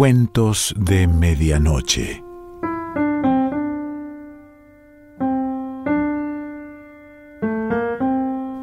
[0.00, 2.24] Cuentos de Medianoche.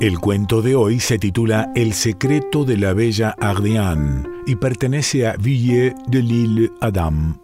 [0.02, 5.36] El cuento de hoy se titula El secreto de la bella Ardiane y pertenece a
[5.38, 7.40] Villiers de l'Île Adam.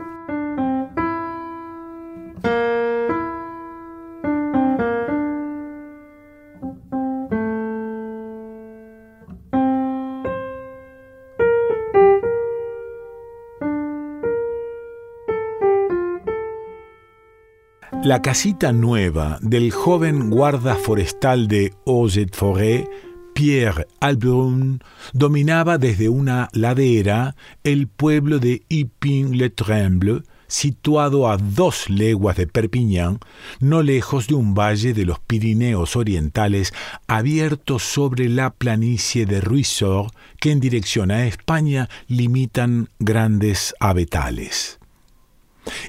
[18.04, 22.90] La casita nueva del joven guarda forestal de Eaux-et-Forêts,
[23.34, 32.46] Pierre Albrun, dominaba desde una ladera el pueblo de Iping-le-Tremble, situado a dos leguas de
[32.46, 33.20] Perpignan,
[33.62, 36.74] no lejos de un valle de los Pirineos orientales
[37.08, 44.78] abierto sobre la planicie de Ruissor, que en dirección a España limitan grandes abetales.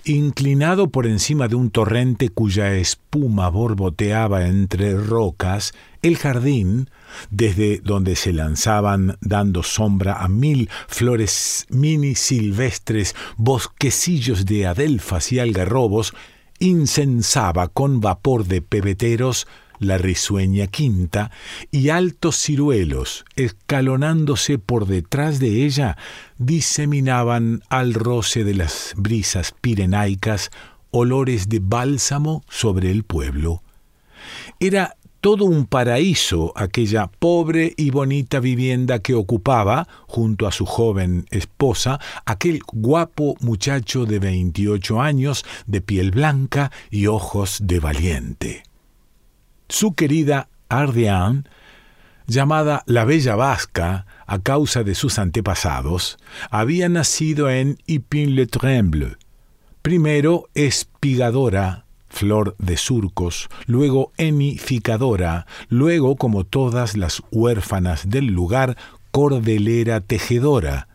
[0.05, 5.73] Inclinado por encima de un torrente cuya espuma borboteaba entre rocas,
[6.03, 6.91] el jardín,
[7.31, 15.39] desde donde se lanzaban dando sombra a mil flores mini silvestres, bosquecillos de adelfas y
[15.39, 16.15] algarrobos,
[16.59, 19.47] incensaba con vapor de pebeteros
[19.79, 21.31] la risueña quinta,
[21.71, 25.97] y altos ciruelos, escalonándose por detrás de ella,
[26.39, 30.51] diseminaban al roce de las brisas pirenaicas
[30.91, 33.63] olores de bálsamo sobre el pueblo.
[34.61, 41.25] Era todo un paraíso aquella pobre y bonita vivienda que ocupaba, junto a su joven
[41.31, 48.63] esposa, aquel guapo muchacho de veintiocho años, de piel blanca y ojos de valiente.
[49.69, 51.49] Su querida Ardian,
[52.27, 56.19] llamada la Bella Vasca a causa de sus antepasados,
[56.51, 59.17] había nacido en Ipin-le-Tremble,
[59.83, 68.77] primero espigadora, flor de surcos, luego emificadora, luego, como todas las huérfanas del lugar,
[69.11, 70.89] cordelera tejedora.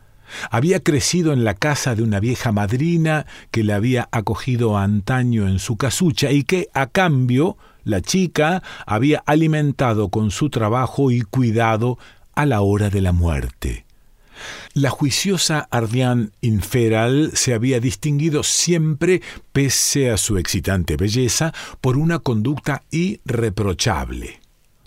[0.50, 5.58] Había crecido en la casa de una vieja madrina que la había acogido antaño en
[5.58, 11.98] su casucha y que, a cambio, la chica había alimentado con su trabajo y cuidado
[12.34, 13.84] a la hora de la muerte.
[14.72, 19.20] La juiciosa Ardian Inferal se había distinguido siempre,
[19.52, 24.40] pese a su excitante belleza, por una conducta irreprochable.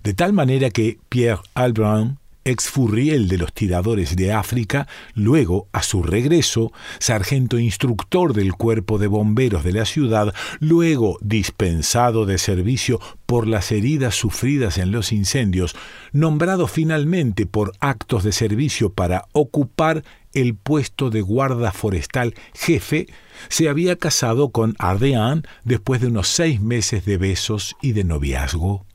[0.04, 5.84] De tal manera que Pierre Albrun ex furriel de los tiradores de África, luego, a
[5.84, 13.00] su regreso, sargento instructor del cuerpo de bomberos de la ciudad, luego dispensado de servicio
[13.26, 15.76] por las heridas sufridas en los incendios,
[16.12, 20.04] nombrado finalmente por actos de servicio para ocupar
[20.34, 23.08] el puesto de guarda forestal jefe,
[23.50, 28.86] se había casado con Ardean después de unos seis meses de besos y de noviazgo.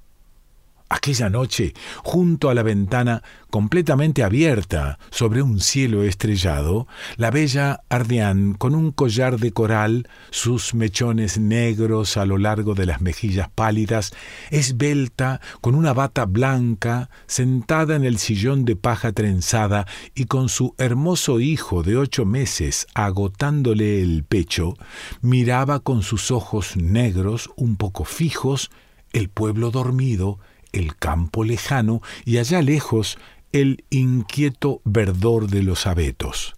[0.91, 8.55] Aquella noche, junto a la ventana completamente abierta sobre un cielo estrellado, la bella Ardian,
[8.55, 14.15] con un collar de coral, sus mechones negros a lo largo de las mejillas pálidas,
[14.51, 20.75] esbelta, con una bata blanca, sentada en el sillón de paja trenzada y con su
[20.79, 24.75] hermoso hijo de ocho meses agotándole el pecho,
[25.21, 28.71] miraba con sus ojos negros un poco fijos
[29.13, 30.39] el pueblo dormido,
[30.73, 33.19] el campo lejano y allá lejos
[33.53, 36.55] el inquieto verdor de los abetos.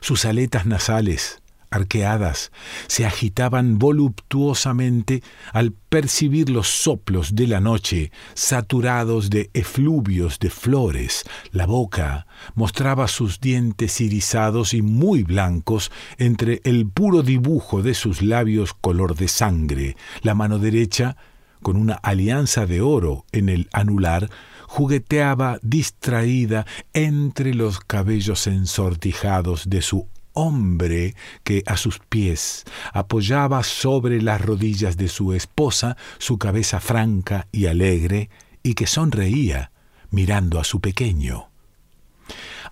[0.00, 2.52] Sus aletas nasales, arqueadas,
[2.86, 11.24] se agitaban voluptuosamente al percibir los soplos de la noche, saturados de efluvios de flores.
[11.50, 18.22] La boca mostraba sus dientes irisados y muy blancos entre el puro dibujo de sus
[18.22, 19.96] labios color de sangre.
[20.22, 21.16] La mano derecha
[21.62, 24.30] con una alianza de oro en el anular,
[24.66, 34.22] jugueteaba distraída entre los cabellos ensortijados de su hombre que a sus pies apoyaba sobre
[34.22, 38.30] las rodillas de su esposa su cabeza franca y alegre
[38.62, 39.72] y que sonreía
[40.10, 41.48] mirando a su pequeño.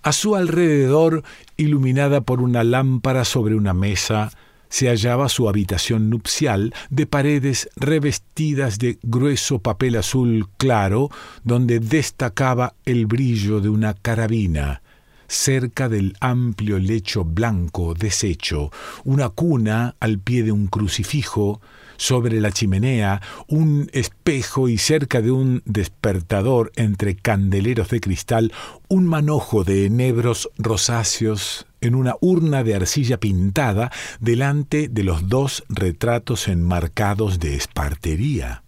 [0.03, 1.23] A su alrededor,
[1.57, 4.31] iluminada por una lámpara sobre una mesa,
[4.69, 11.09] se hallaba su habitación nupcial de paredes revestidas de grueso papel azul claro,
[11.43, 14.81] donde destacaba el brillo de una carabina.
[15.27, 18.71] Cerca del amplio lecho blanco deshecho,
[19.03, 21.59] una cuna al pie de un crucifijo,
[21.97, 28.53] sobre la chimenea, un espejo y cerca de un despertador entre candeleros de cristal,
[28.87, 35.63] un manojo de enebros rosáceos en una urna de arcilla pintada delante de los dos
[35.69, 38.63] retratos enmarcados de espartería.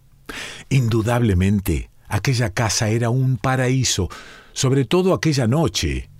[0.68, 4.08] Indudablemente, aquella casa era un paraíso,
[4.52, 6.10] sobre todo aquella noche,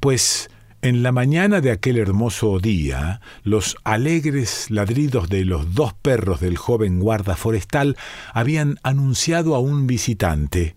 [0.00, 0.50] pues
[0.82, 6.56] en la mañana de aquel hermoso día, los alegres ladridos de los dos perros del
[6.56, 7.96] joven guarda forestal
[8.32, 10.74] habían anunciado a un visitante.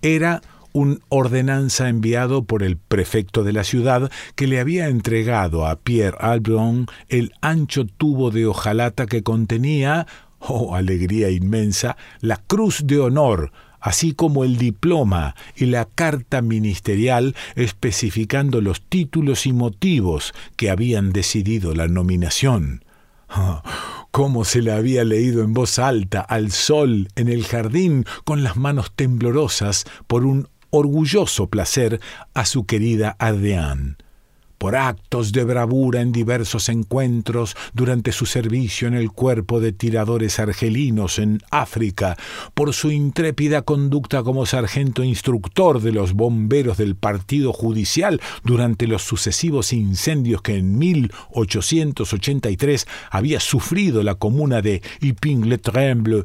[0.00, 0.40] Era
[0.72, 6.16] un ordenanza enviado por el prefecto de la ciudad que le había entregado a Pierre
[6.18, 10.06] Albron el ancho tubo de hojalata que contenía,
[10.38, 13.52] oh alegría inmensa, la cruz de honor
[13.82, 21.12] así como el diploma y la carta ministerial especificando los títulos y motivos que habían
[21.12, 22.84] decidido la nominación.
[23.28, 23.62] Ah,
[24.10, 28.56] cómo se le había leído en voz alta al sol en el jardín con las
[28.56, 32.00] manos temblorosas por un orgulloso placer
[32.34, 33.96] a su querida Adrián
[34.62, 40.38] por actos de bravura en diversos encuentros durante su servicio en el cuerpo de tiradores
[40.38, 42.16] argelinos en África,
[42.54, 49.02] por su intrépida conducta como sargento instructor de los bomberos del partido judicial durante los
[49.02, 56.22] sucesivos incendios que en 1883 había sufrido la comuna de Iping-le-Tremble,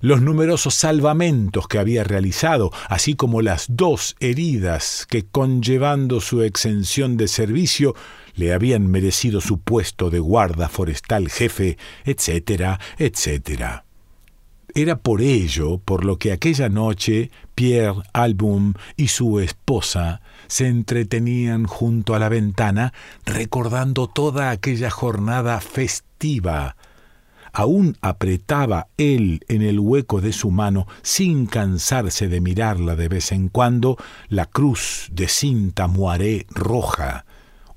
[0.00, 7.16] los numerosos salvamentos que había realizado, así como las dos heridas que, conllevando su exención
[7.16, 7.94] de servicio,
[8.34, 13.84] le habían merecido su puesto de guarda forestal jefe, etcétera, etcétera.
[14.74, 21.64] Era por ello por lo que aquella noche Pierre Album y su esposa se entretenían
[21.64, 22.92] junto a la ventana
[23.24, 26.75] recordando toda aquella jornada festiva
[27.56, 33.32] aún apretaba él en el hueco de su mano, sin cansarse de mirarla de vez
[33.32, 33.96] en cuando,
[34.28, 37.24] la cruz de cinta moaré roja.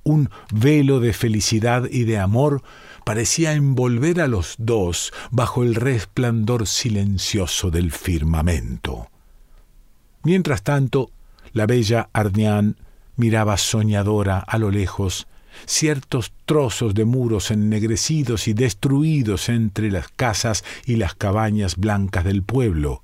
[0.04, 2.62] Un velo de felicidad y de amor
[3.06, 9.08] parecía envolver a los dos bajo el resplandor silencioso del firmamento.
[10.24, 11.10] Mientras tanto,
[11.54, 12.76] la bella Arnián
[13.16, 15.29] miraba soñadora a lo lejos
[15.66, 22.44] ciertos trozos de muros ennegrecidos y destruidos entre las casas y las cabañas blancas del
[22.44, 23.01] pueblo.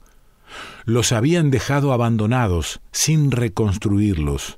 [0.85, 4.57] Los habían dejado abandonados, sin reconstruirlos.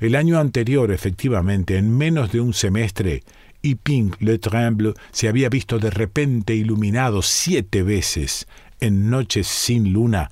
[0.00, 3.22] El año anterior, efectivamente, en menos de un semestre,
[3.62, 8.46] Yping-le Tremble se había visto de repente iluminado siete veces,
[8.80, 10.30] en noches sin luna,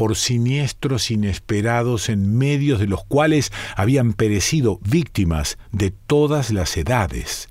[0.00, 7.50] por siniestros inesperados en medio de los cuales habían perecido víctimas de todas las edades.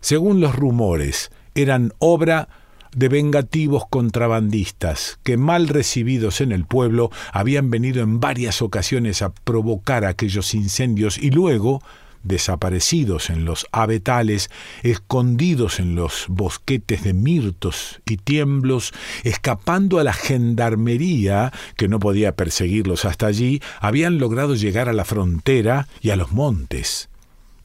[0.00, 2.48] Según los rumores, eran obra
[2.96, 9.34] de vengativos contrabandistas que, mal recibidos en el pueblo, habían venido en varias ocasiones a
[9.34, 11.82] provocar aquellos incendios y luego
[12.22, 14.50] desaparecidos en los abetales,
[14.82, 18.92] escondidos en los bosquetes de mirtos y tiemblos,
[19.24, 25.04] escapando a la gendarmería, que no podía perseguirlos hasta allí, habían logrado llegar a la
[25.04, 27.08] frontera y a los montes.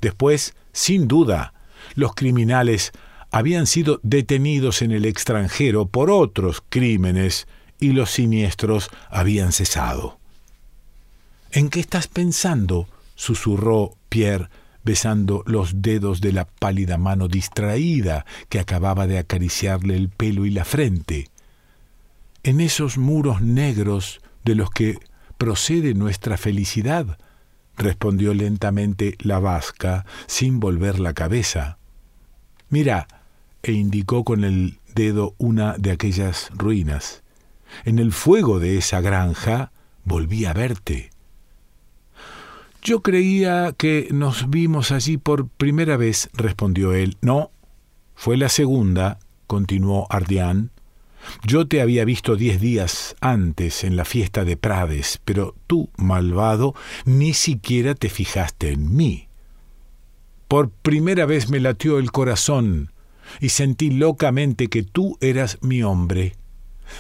[0.01, 1.53] Después, sin duda,
[1.95, 2.91] los criminales
[3.31, 7.47] habían sido detenidos en el extranjero por otros crímenes
[7.79, 10.19] y los siniestros habían cesado.
[11.51, 12.88] ¿En qué estás pensando?
[13.15, 14.48] susurró Pierre,
[14.84, 20.51] besando los dedos de la pálida mano distraída que acababa de acariciarle el pelo y
[20.51, 21.29] la frente.
[22.43, 25.00] En esos muros negros de los que
[25.39, 27.17] procede nuestra felicidad,
[27.75, 31.79] respondió lentamente la vasca, sin volver la cabeza.
[32.70, 33.08] Mira,
[33.63, 37.24] e indicó con el dedo una de aquellas ruinas.
[37.84, 39.72] En el fuego de esa granja
[40.05, 41.12] volví a verte.
[42.84, 47.16] Yo creía que nos vimos allí por primera vez, respondió él.
[47.22, 47.50] No,
[48.13, 50.72] fue la segunda, continuó Ardián.
[51.48, 56.75] Yo te había visto diez días antes en la fiesta de Prades, pero tú, malvado,
[57.06, 59.30] ni siquiera te fijaste en mí.
[60.50, 62.92] Por primera vez me latió el corazón
[63.40, 66.36] y sentí locamente que tú eras mi hombre.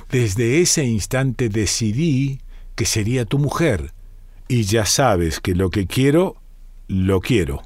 [0.09, 2.39] Desde ese instante decidí
[2.75, 3.93] que sería tu mujer
[4.53, 6.35] y ya sabes que lo que quiero,
[6.87, 7.63] lo quiero.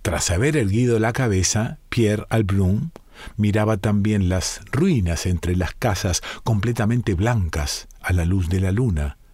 [0.00, 2.90] Tras haber erguido la cabeza, Pierre Albrun
[3.36, 9.18] miraba también las ruinas entre las casas completamente blancas a la luz de la luna.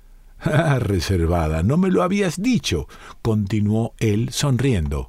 [0.44, 2.88] Ah, reservada, no me lo habías dicho,
[3.22, 5.08] continuó él sonriendo.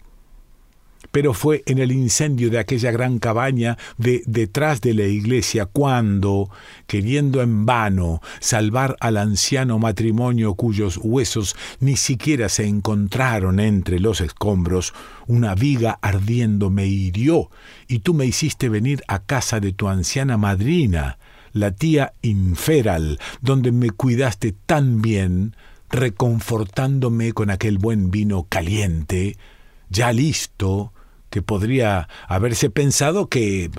[1.13, 6.49] Pero fue en el incendio de aquella gran cabaña de detrás de la iglesia cuando,
[6.87, 14.21] queriendo en vano salvar al anciano matrimonio cuyos huesos ni siquiera se encontraron entre los
[14.21, 14.95] escombros,
[15.27, 17.51] una viga ardiendo me hirió,
[17.87, 21.19] y tú me hiciste venir a casa de tu anciana madrina,
[21.51, 25.55] la tía Inferal, donde me cuidaste tan bien,
[25.91, 29.37] reconfortándome con aquel buen vino caliente,
[29.91, 30.91] ya listo,
[31.33, 33.71] que podría haberse pensado que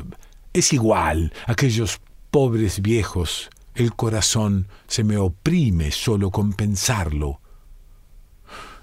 [0.53, 2.01] es igual, aquellos
[2.33, 7.41] pobres viejos, el corazón se me oprime solo con pensarlo.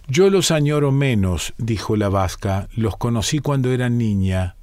[0.08, 4.56] Yo los añoro menos, dijo la vasca, los conocí cuando era niña.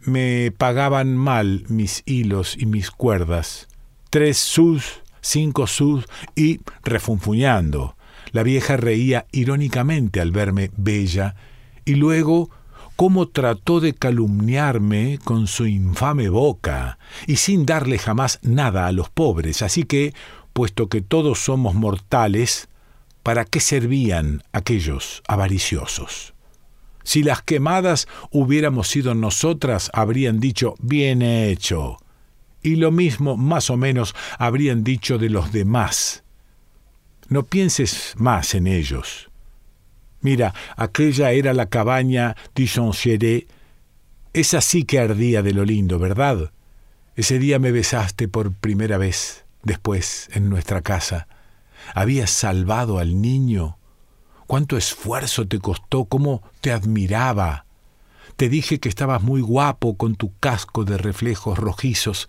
[0.00, 3.68] Me pagaban mal mis hilos y mis cuerdas.
[4.10, 6.04] Tres sus cinco sus
[6.34, 7.96] y refunfuñando.
[8.32, 11.36] La vieja reía irónicamente al verme bella
[11.84, 12.50] y luego
[12.96, 19.08] cómo trató de calumniarme con su infame boca y sin darle jamás nada a los
[19.10, 19.62] pobres.
[19.62, 20.14] Así que,
[20.52, 22.68] puesto que todos somos mortales,
[23.22, 26.34] ¿para qué servían aquellos avariciosos?
[27.02, 31.98] Si las quemadas hubiéramos sido nosotras, habrían dicho bien hecho
[32.64, 36.24] y lo mismo más o menos habrían dicho de los demás.
[37.28, 39.30] No pienses más en ellos.
[40.24, 42.90] Mira, aquella era la cabaña Esa
[44.32, 46.50] Es así que ardía de lo lindo, ¿verdad?
[47.14, 51.28] Ese día me besaste por primera vez, después, en nuestra casa.
[51.94, 53.76] Habías salvado al niño.
[54.46, 57.66] Cuánto esfuerzo te costó, cómo te admiraba.
[58.36, 62.28] Te dije que estabas muy guapo con tu casco de reflejos rojizos.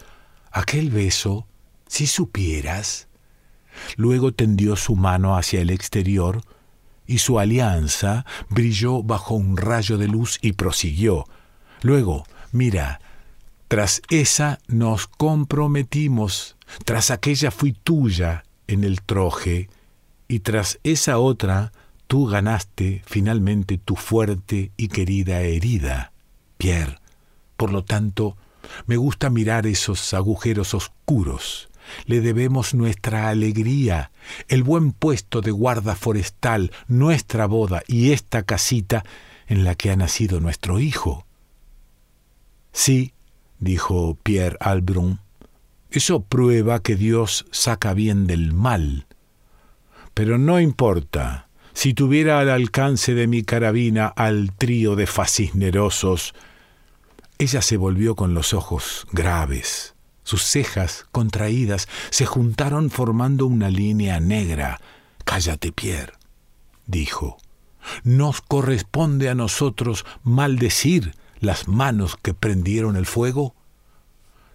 [0.52, 1.48] Aquel beso,
[1.88, 3.08] si supieras.
[3.96, 6.42] Luego tendió su mano hacia el exterior
[7.08, 11.26] y su alianza brilló bajo un rayo de luz y prosiguió.
[11.82, 13.00] Luego, mira,
[13.68, 19.70] tras esa nos comprometimos, tras aquella fui tuya en el troje,
[20.28, 21.72] y tras esa otra
[22.08, 26.12] tú ganaste finalmente tu fuerte y querida herida,
[26.58, 27.00] Pierre.
[27.58, 28.38] Por lo tanto,
[28.86, 31.70] me gusta mirar esos agujeros oscuros.
[32.06, 34.12] Le debemos nuestra alegría,
[34.48, 39.04] el buen puesto de guarda forestal, nuestra boda y esta casita
[39.48, 41.26] en la que ha nacido nuestro hijo.
[42.72, 43.14] Sí,
[43.60, 45.20] dijo Pierre Albrun,
[45.92, 49.08] eso prueba que Dios saca bien del mal.
[50.14, 56.34] Pero no importa, si tuviera al alcance de mi carabina al trío de fascisnerosos,
[57.38, 59.95] ella se volvió con los ojos graves.
[60.26, 64.82] Sus cejas, contraídas, se juntaron formando una línea negra.
[65.24, 66.14] Cállate, Pierre,
[66.88, 67.38] dijo.
[68.04, 73.54] Nos corresponde a nosotros maldecir las manos que prendieron el fuego.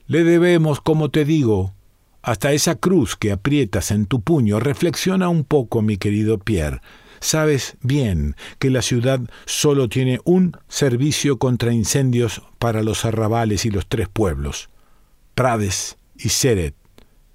[0.08, 1.72] Le debemos, como te digo,
[2.20, 4.58] hasta esa cruz que aprietas en tu puño.
[4.58, 6.80] Reflexiona un poco, mi querido Pierre.
[7.20, 13.70] Sabes bien que la ciudad solo tiene un servicio contra incendios para los arrabales y
[13.70, 14.68] los tres pueblos.
[15.40, 16.74] Prades y Seret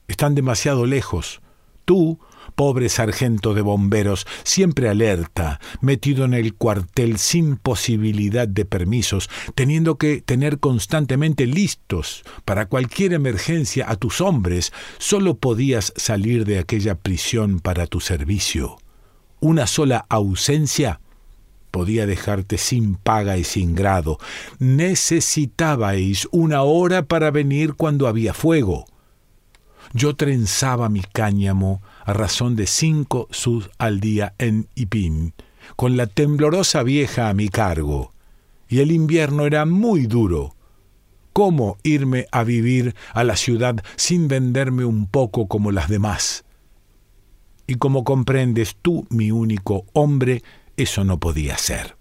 [0.07, 1.41] están demasiado lejos.
[1.85, 2.19] Tú,
[2.53, 9.97] pobre sargento de bomberos, siempre alerta, metido en el cuartel sin posibilidad de permisos, teniendo
[9.97, 16.93] que tener constantemente listos para cualquier emergencia a tus hombres, solo podías salir de aquella
[16.93, 18.77] prisión para tu servicio
[19.45, 21.01] una sola ausencia
[21.75, 24.17] podía dejarte sin paga y sin grado.
[24.59, 28.85] Necesitabais una hora para venir cuando había fuego.
[29.91, 35.33] Yo trenzaba mi cáñamo a razón de cinco sus al día en Ipín,
[35.75, 38.13] con la temblorosa vieja a mi cargo,
[38.69, 40.55] y el invierno era muy duro.
[41.33, 46.45] ¿Cómo irme a vivir a la ciudad sin venderme un poco como las demás?
[47.67, 50.43] y como comprendes tú, mi único hombre,
[50.77, 51.95] eso no podía ser.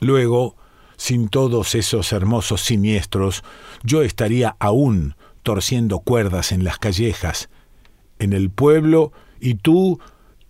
[0.00, 0.56] Luego,
[0.96, 3.42] sin todos esos hermosos siniestros,
[3.82, 7.50] yo estaría aún torciendo cuerdas en las callejas,
[8.18, 10.00] en el pueblo, y tú,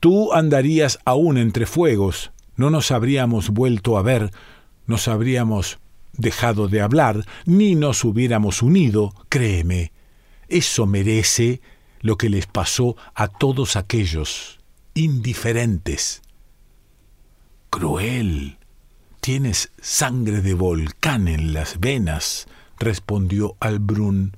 [0.01, 4.31] tú andarías aún entre fuegos, no nos habríamos vuelto a ver,
[4.87, 5.79] nos habríamos
[6.13, 9.93] dejado de hablar, ni nos hubiéramos unido, créeme.
[10.49, 11.61] Eso merece
[12.01, 14.61] lo que les pasó a todos aquellos
[14.95, 16.23] indiferentes.
[17.75, 18.57] Cruel.
[19.21, 22.47] Tienes sangre de volcán en las venas,
[22.79, 24.37] respondió Albrun.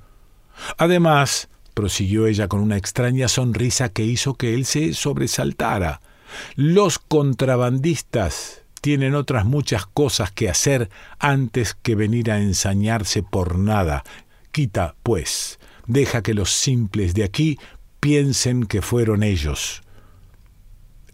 [0.79, 6.01] Además, prosiguió ella con una extraña sonrisa que hizo que él se sobresaltara,
[6.55, 10.89] los contrabandistas tienen otras muchas cosas que hacer
[11.19, 14.03] antes que venir a ensañarse por nada.
[14.51, 17.59] Quita, pues, deja que los simples de aquí
[17.99, 19.83] piensen que fueron ellos.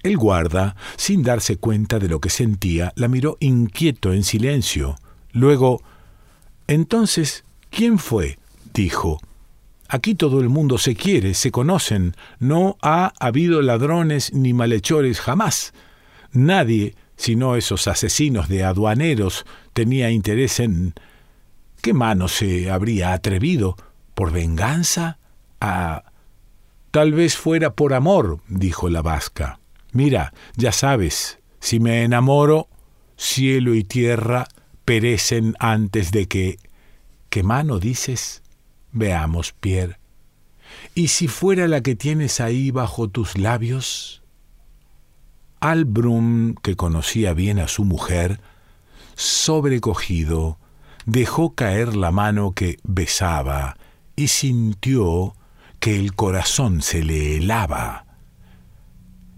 [0.04, 4.98] El guarda, sin darse cuenta de lo que sentía, la miró inquieto en silencio.
[5.32, 5.82] Luego,
[6.68, 8.38] Entonces, ¿quién fue?
[8.74, 9.20] dijo.
[9.88, 12.16] Aquí todo el mundo se quiere, se conocen.
[12.40, 15.74] No ha habido ladrones ni malhechores jamás.
[16.32, 20.94] Nadie, sino esos asesinos de aduaneros, tenía interés en...
[21.82, 23.76] ¿Qué mano se habría atrevido?
[24.16, 25.20] ¿Por venganza?
[25.62, 26.04] A...
[26.92, 29.60] Tal vez fuera por amor, dijo la vasca.
[29.94, 32.68] Mira, ya sabes, si me enamoro,
[33.16, 34.48] cielo y tierra
[34.86, 36.58] perecen antes de que...
[37.30, 38.44] ¿Qué mano dices?
[38.92, 39.98] Veamos, Pierre.
[40.96, 44.24] ¿Y si fuera la que tienes ahí bajo tus labios?
[45.60, 48.40] Albrum, que conocía bien a su mujer,
[49.16, 50.58] sobrecogido,
[51.06, 53.78] dejó caer la mano que besaba
[54.16, 55.36] y sintió
[55.80, 58.03] que el corazón se le helaba.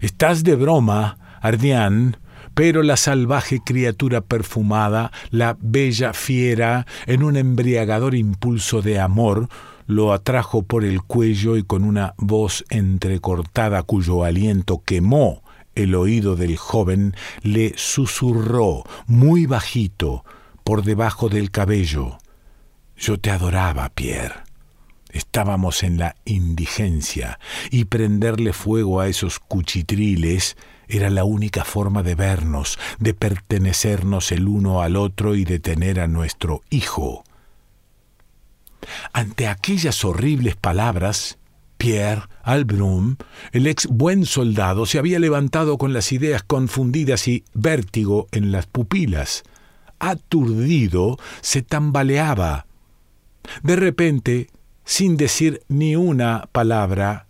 [0.00, 2.18] Estás de broma, Ardián,
[2.54, 9.48] pero la salvaje criatura perfumada, la bella fiera, en un embriagador impulso de amor,
[9.86, 15.42] lo atrajo por el cuello y con una voz entrecortada cuyo aliento quemó
[15.74, 20.24] el oído del joven, le susurró muy bajito
[20.64, 22.18] por debajo del cabello.
[22.96, 24.45] Yo te adoraba, Pierre.
[25.10, 27.38] Estábamos en la indigencia
[27.70, 30.56] y prenderle fuego a esos cuchitriles
[30.88, 36.00] era la única forma de vernos, de pertenecernos el uno al otro y de tener
[36.00, 37.24] a nuestro hijo.
[39.12, 41.38] Ante aquellas horribles palabras,
[41.76, 43.16] Pierre Albrum,
[43.52, 48.66] el ex buen soldado, se había levantado con las ideas confundidas y vértigo en las
[48.66, 49.42] pupilas.
[49.98, 52.66] Aturdido, se tambaleaba.
[53.62, 54.48] De repente,
[54.86, 57.26] sin decir ni una palabra,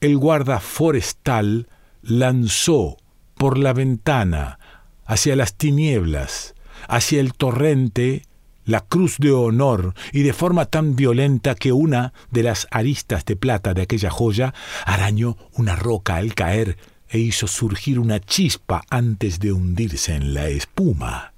[0.00, 1.68] el guarda forestal
[2.02, 2.96] lanzó
[3.34, 4.60] por la ventana
[5.04, 6.54] hacia las tinieblas,
[6.88, 8.22] hacia el torrente,
[8.64, 13.34] la cruz de honor y de forma tan violenta que una de las aristas de
[13.34, 14.54] plata de aquella joya
[14.86, 20.48] arañó una roca al caer e hizo surgir una chispa antes de hundirse en la
[20.48, 21.32] espuma.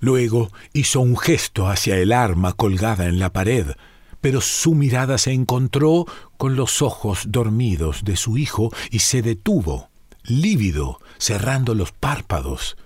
[0.00, 3.68] Luego hizo un gesto hacia el arma colgada en la pared,
[4.20, 9.90] pero su mirada se encontró con los ojos dormidos de su hijo y se detuvo,
[10.24, 12.76] lívido, cerrando los párpados.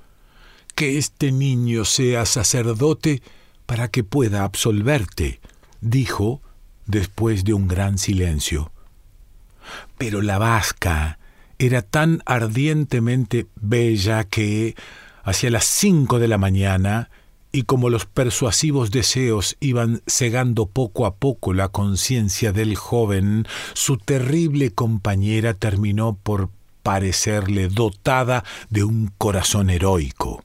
[0.75, 3.23] Que este niño sea sacerdote
[3.67, 5.41] para que pueda absolverte,
[5.81, 6.41] dijo
[6.87, 8.73] después de un gran silencio.
[9.99, 11.19] Pero la vasca
[11.59, 14.75] era tan ardientemente bella que,
[15.23, 17.11] hacia las cinco de la mañana,
[17.53, 23.97] y como los persuasivos deseos iban cegando poco a poco la conciencia del joven, su
[23.97, 26.51] terrible compañera terminó por
[26.83, 30.45] parecerle dotada de un corazón heroico.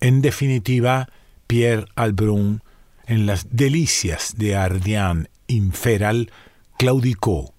[0.00, 1.08] En definitiva,
[1.46, 2.62] Pierre Albrun,
[3.06, 6.30] en las delicias de Ardian Inferal,
[6.78, 7.54] claudicó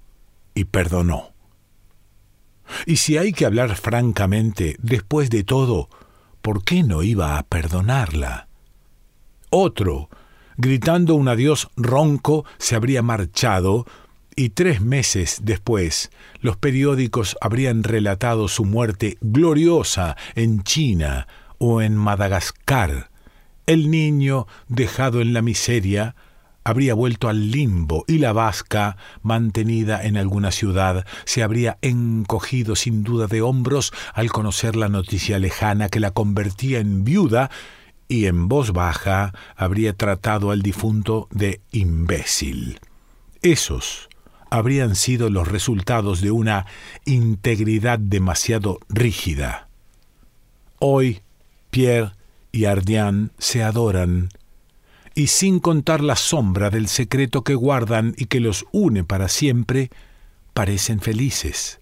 [0.53, 1.33] y perdonó.
[2.85, 5.87] Y si hay que hablar francamente, después de todo,
[6.41, 8.47] ¿por qué no iba a perdonarla?
[9.49, 10.09] Otro,
[10.57, 13.85] gritando un adiós ronco, se habría marchado,
[14.35, 21.27] y tres meses después los periódicos habrían relatado su muerte gloriosa en China
[21.57, 23.09] o en Madagascar.
[23.65, 26.15] El niño, dejado en la miseria,
[26.63, 33.03] habría vuelto al limbo y la vasca, mantenida en alguna ciudad, se habría encogido sin
[33.03, 37.49] duda de hombros al conocer la noticia lejana que la convertía en viuda
[38.07, 42.79] y en voz baja habría tratado al difunto de imbécil.
[43.41, 44.09] Esos
[44.49, 46.65] habrían sido los resultados de una
[47.05, 49.67] integridad demasiado rígida.
[50.79, 51.21] Hoy
[51.69, 52.11] Pierre
[52.51, 54.29] y Ardian se adoran,
[55.13, 59.89] y sin contar la sombra del secreto que guardan y que los une para siempre,
[60.53, 61.79] parecen felices.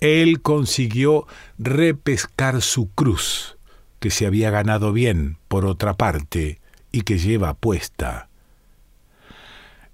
[0.00, 1.26] Él consiguió
[1.58, 3.58] repescar su cruz,
[4.00, 6.58] que se había ganado bien, por otra parte,
[6.90, 8.28] y que lleva puesta.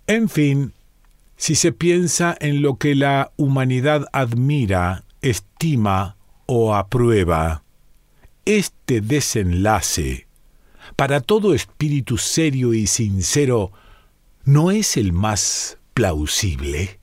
[0.07, 0.73] En fin,
[1.37, 6.17] si se piensa en lo que la humanidad admira, estima
[6.47, 7.65] o aprueba,
[8.45, 10.29] este desenlace,
[10.95, 13.73] para todo espíritu serio y sincero,
[14.45, 17.01] ¿no es el más plausible?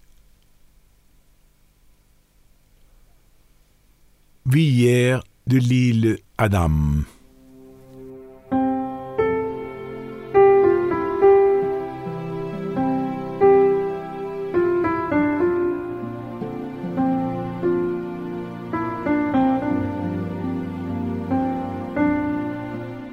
[4.46, 7.04] Villiers de l'île Adam.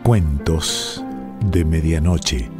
[0.04, 1.02] Cuentos
[1.52, 2.59] de Medianoche.